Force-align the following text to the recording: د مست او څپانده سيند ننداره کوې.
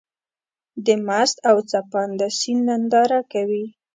د 0.85 0.87
مست 1.05 1.35
او 1.49 1.55
څپانده 1.69 2.27
سيند 2.39 2.63
ننداره 2.67 3.19
کوې. 3.31 3.65